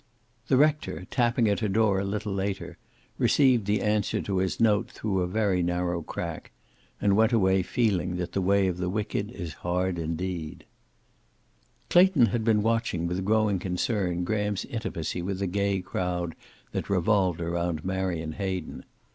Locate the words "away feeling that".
7.33-8.31